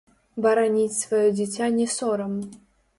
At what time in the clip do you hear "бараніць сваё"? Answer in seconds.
0.45-1.29